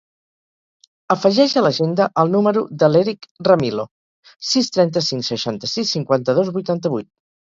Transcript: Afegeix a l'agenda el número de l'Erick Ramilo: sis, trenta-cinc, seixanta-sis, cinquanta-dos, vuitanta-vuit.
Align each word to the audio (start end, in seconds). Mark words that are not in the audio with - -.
Afegeix 1.15 1.51
a 1.59 1.61
l'agenda 1.65 2.07
el 2.23 2.33
número 2.35 2.63
de 2.85 2.89
l'Erick 2.93 3.27
Ramilo: 3.49 3.85
sis, 4.53 4.71
trenta-cinc, 4.79 5.27
seixanta-sis, 5.29 5.93
cinquanta-dos, 5.99 6.51
vuitanta-vuit. 6.57 7.11